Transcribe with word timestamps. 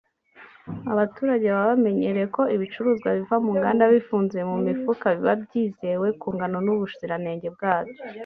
Abaturage 0.91 1.45
baba 1.53 1.69
bamenyereye 1.71 2.27
ko 2.35 2.41
ibicuruzwa 2.55 3.09
biva 3.17 3.35
mu 3.45 3.51
nganda 3.57 3.83
bifunzwe 3.93 4.39
mu 4.51 4.57
mifuka 4.67 5.05
biba 5.15 5.33
byizewe 5.43 6.07
ku 6.21 6.27
ngano 6.35 6.57
n’ubuziranenge 6.65 7.47
bwabyo 7.55 7.99